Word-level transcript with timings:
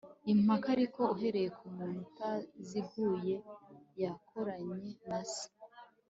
impaka, 0.33 0.67
ariko 0.75 1.01
uhereye 1.13 1.49
kumuntu 1.59 1.97
utaziguye 2.07 3.35
yakoranye 4.01 4.89
na 5.07 5.19
se 5.33 5.47